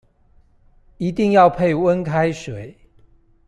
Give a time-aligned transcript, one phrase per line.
[0.97, 2.75] 一定要配溫開水